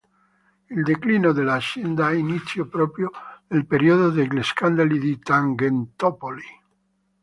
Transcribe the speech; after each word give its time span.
Il 0.71 0.81
declino 0.83 1.31
dell'azienda 1.31 2.07
ha 2.07 2.13
inizio 2.15 2.65
proprio 2.67 3.11
nel 3.49 3.67
periodo 3.67 4.09
degli 4.09 4.41
scandali 4.41 4.97
di 4.97 5.19
Tangentopoli. 5.19 6.43